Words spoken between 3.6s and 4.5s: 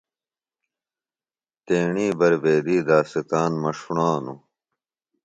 مہ ݜوڻانوۡ۔